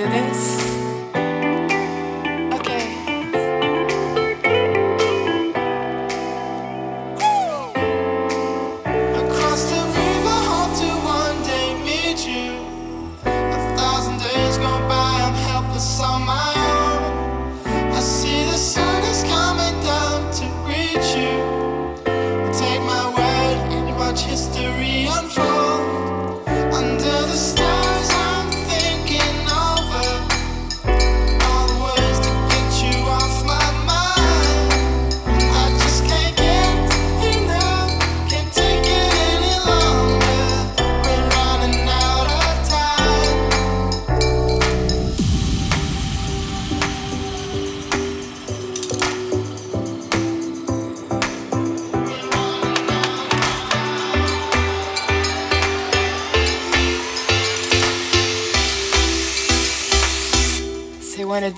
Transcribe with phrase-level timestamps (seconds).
[0.00, 0.69] do this?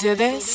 [0.03, 0.52] Do this?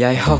[0.00, 0.39] 也好。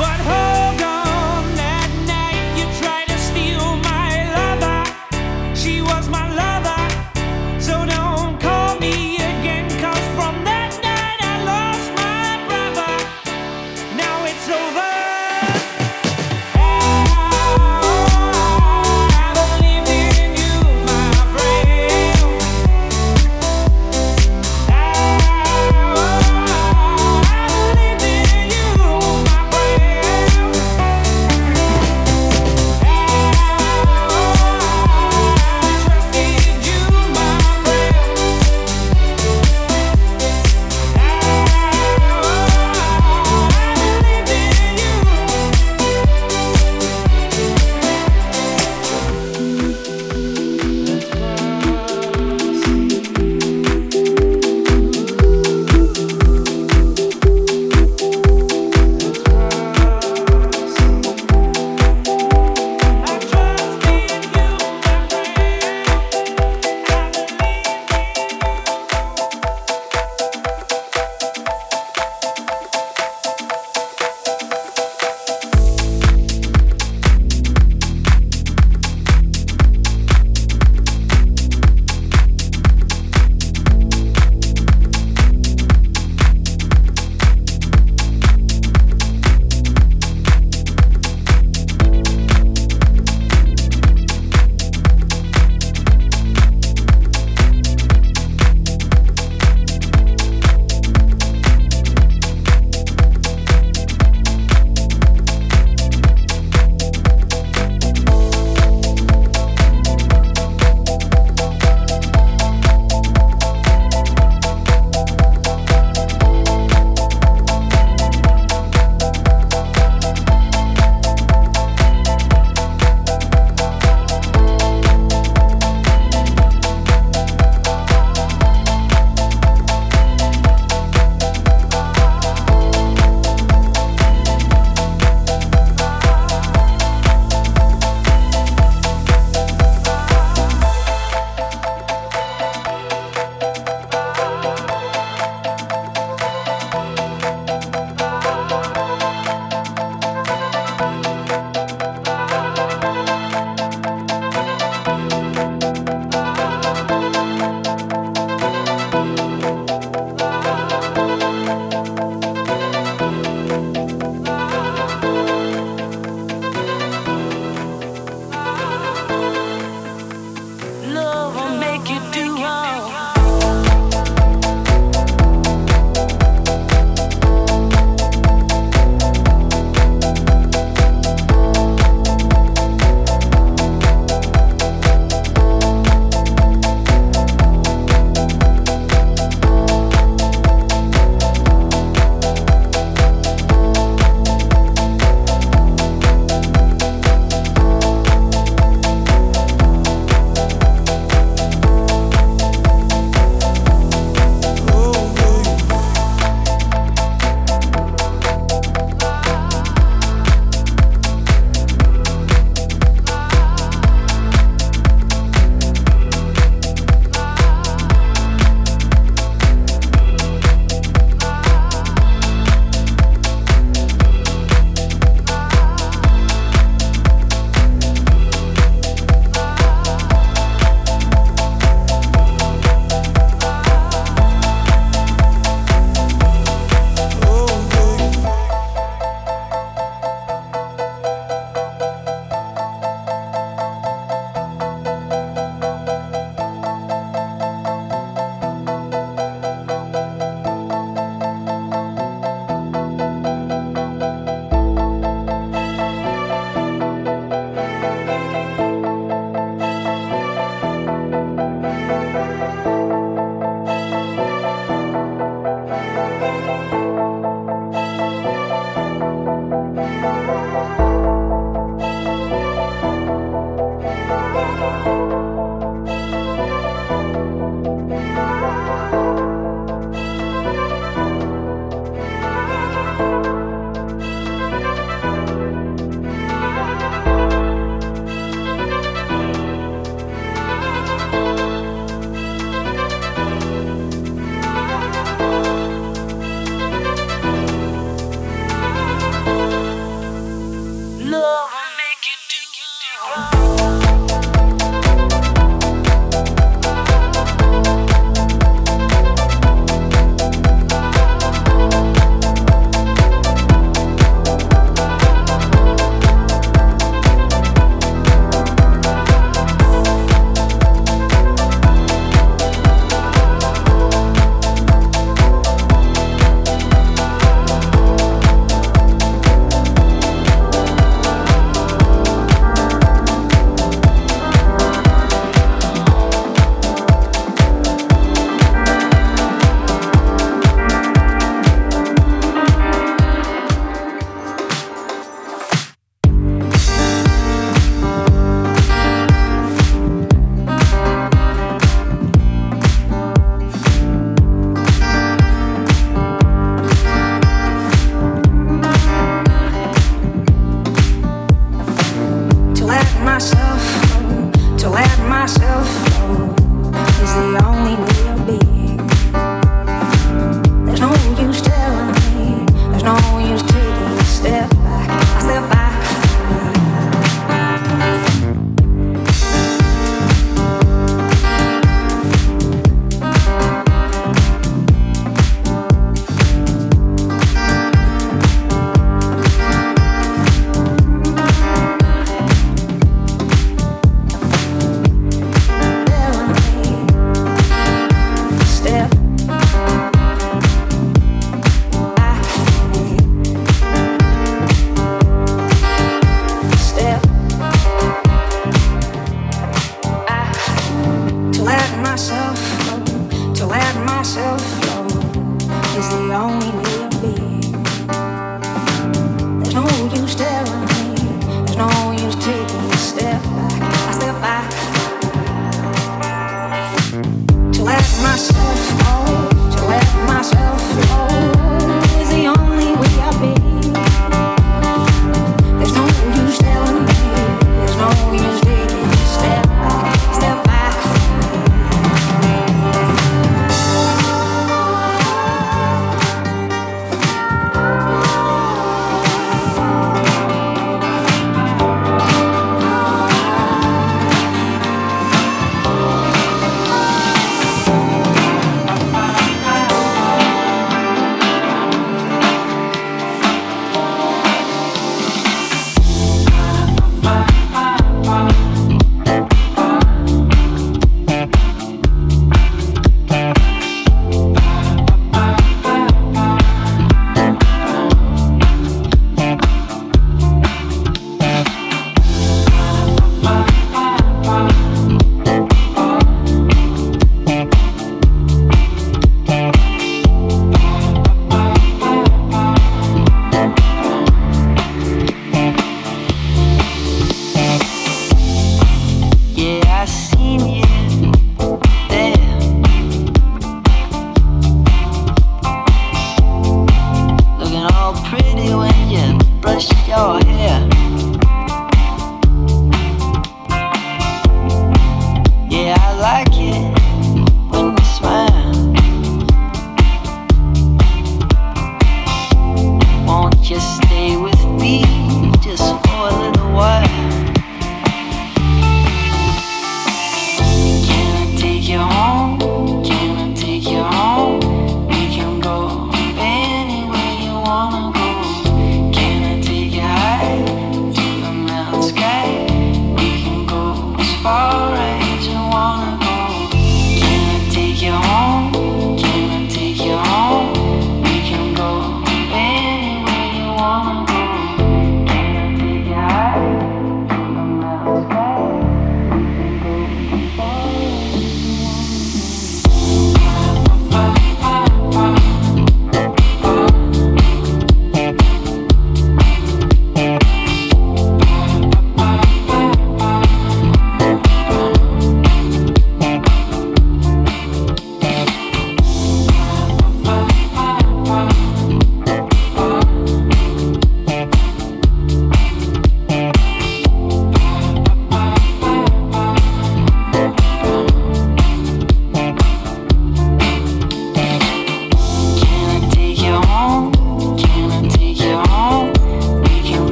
[0.00, 0.39] but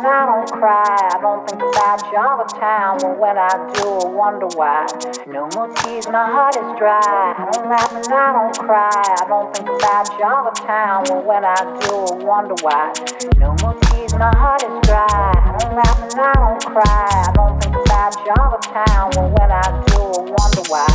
[0.00, 0.96] and I don't cry.
[1.12, 2.96] I don't think about you all the time.
[3.00, 4.86] But when I do, I wonder why.
[5.26, 7.36] No more tears, my heart is dry.
[7.36, 8.88] I don't laugh and I don't cry.
[8.88, 11.04] I don't think about you all the time.
[11.04, 12.92] But when I do, I wonder why.
[13.36, 15.04] No more tears, my heart is dry.
[15.04, 17.08] I don't laugh and I don't cry.
[17.28, 19.10] I don't think about you all the time.
[19.12, 20.88] But when I do, I wonder why.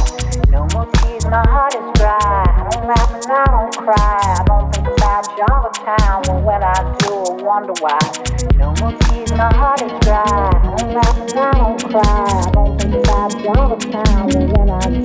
[0.49, 2.17] No more tears, my heart is dry.
[2.17, 4.17] I don't laugh and I don't cry.
[4.33, 6.21] I don't think about you all the time.
[6.25, 6.73] But when I
[7.05, 7.99] do, I wonder why.
[8.55, 10.23] No more tears, my heart is dry.
[10.25, 12.01] I don't laugh and I don't cry.
[12.01, 14.27] I don't think about the time.
[14.29, 15.04] But when I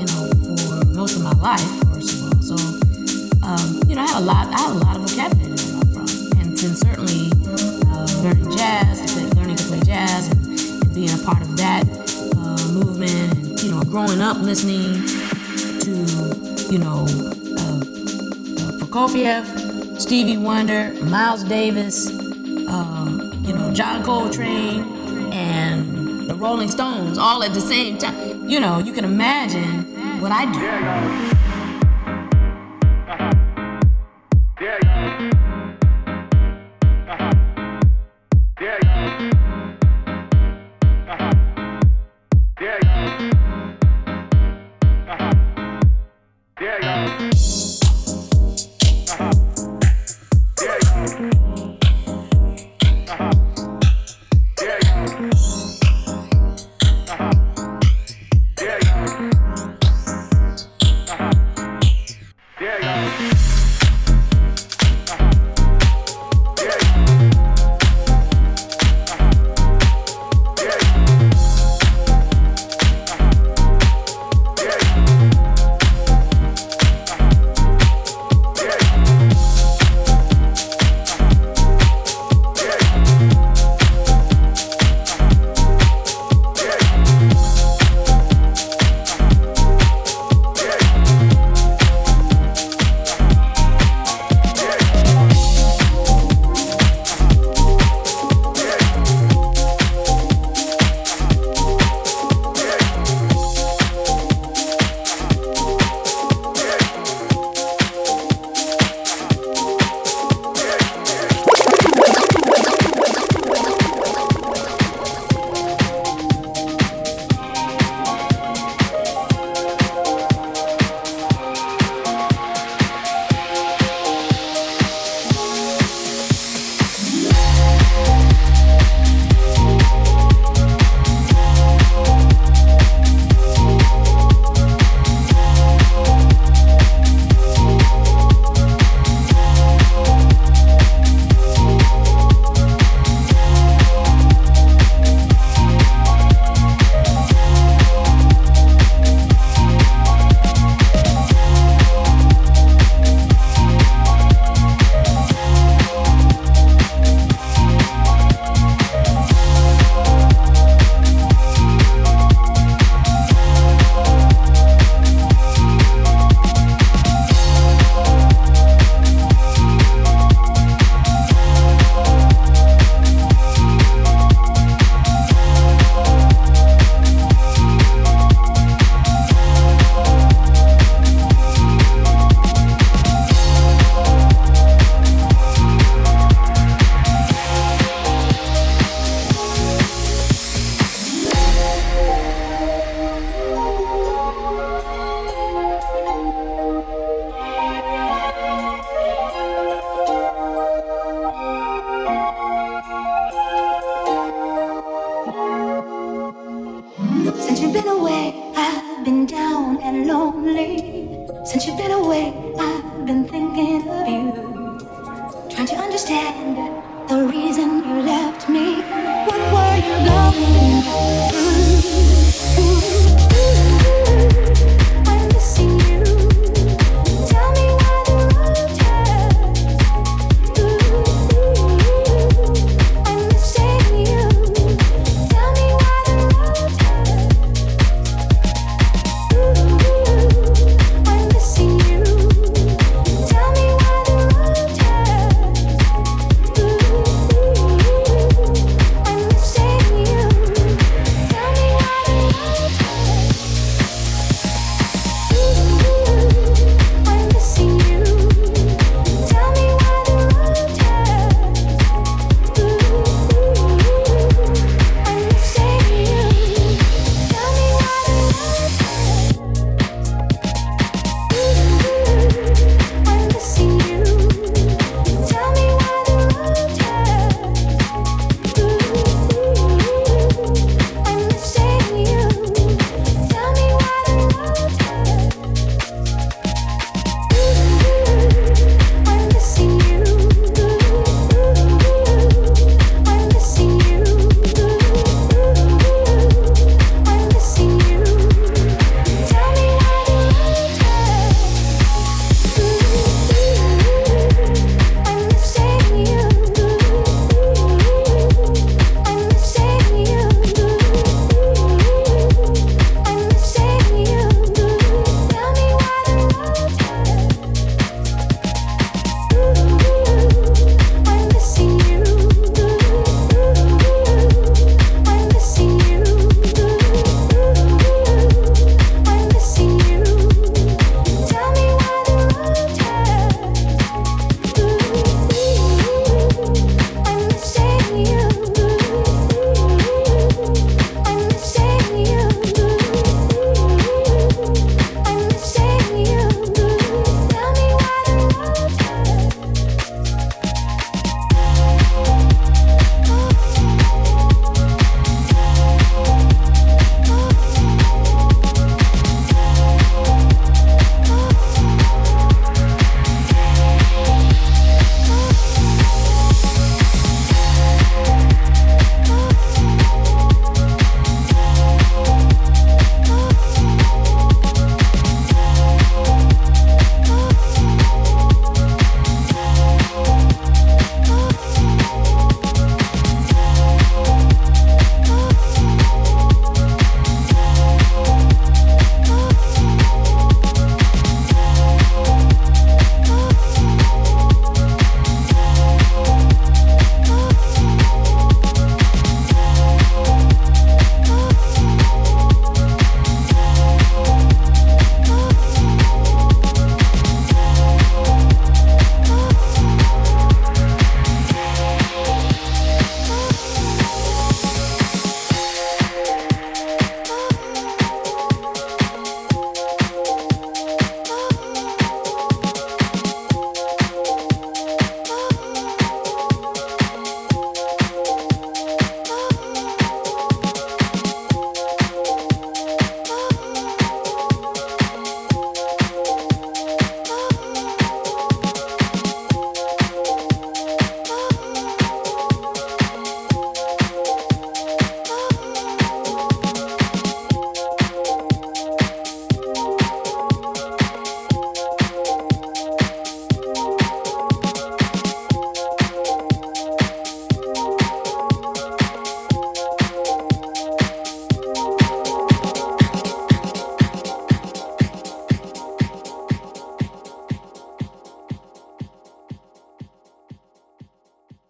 [1.41, 1.61] life,
[1.91, 2.41] first of all.
[2.41, 2.55] So,
[3.41, 5.81] um, you know, I had a lot, I had a lot of vocabulary to draw
[5.81, 6.05] from,
[6.39, 7.31] and certainly
[7.89, 11.83] uh, learning jazz, learning to play jazz, and, and being a part of that
[12.37, 14.93] uh, movement, and you know, growing up listening
[15.81, 15.91] to,
[16.71, 17.05] you know,
[17.57, 22.07] uh, uh, Prokofiev, Stevie Wonder, Miles Davis,
[22.67, 28.47] um, you know, John Coltrane, and the Rolling Stones all at the same time.
[28.47, 31.30] You know, you can imagine what I do.